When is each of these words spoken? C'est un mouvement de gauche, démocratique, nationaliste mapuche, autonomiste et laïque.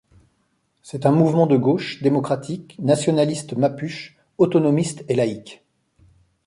C'est 0.81 1.05
un 1.05 1.11
mouvement 1.11 1.45
de 1.45 1.55
gauche, 1.57 2.01
démocratique, 2.01 2.75
nationaliste 2.79 3.53
mapuche, 3.55 4.17
autonomiste 4.39 5.05
et 5.09 5.13
laïque. 5.13 5.63